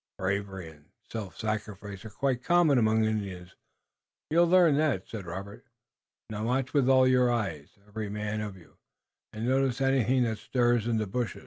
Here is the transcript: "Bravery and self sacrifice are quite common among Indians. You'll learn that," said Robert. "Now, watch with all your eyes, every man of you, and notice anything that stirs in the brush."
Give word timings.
"Bravery 0.17 0.67
and 0.69 0.85
self 1.11 1.37
sacrifice 1.37 2.03
are 2.03 2.09
quite 2.09 2.41
common 2.43 2.79
among 2.79 3.03
Indians. 3.03 3.55
You'll 4.31 4.47
learn 4.47 4.75
that," 4.77 5.07
said 5.07 5.27
Robert. 5.27 5.63
"Now, 6.31 6.43
watch 6.45 6.73
with 6.73 6.89
all 6.89 7.07
your 7.07 7.31
eyes, 7.31 7.77
every 7.87 8.09
man 8.09 8.41
of 8.41 8.57
you, 8.57 8.77
and 9.31 9.45
notice 9.45 9.79
anything 9.79 10.23
that 10.23 10.39
stirs 10.39 10.87
in 10.87 10.97
the 10.97 11.05
brush." 11.05 11.37